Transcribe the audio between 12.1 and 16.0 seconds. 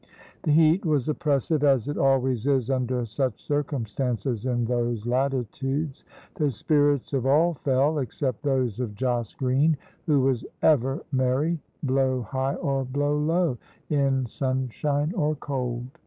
high or blow low, in sunshine or cold.